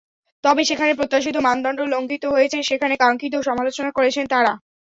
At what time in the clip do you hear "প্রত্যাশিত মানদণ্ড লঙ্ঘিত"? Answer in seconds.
0.93-2.23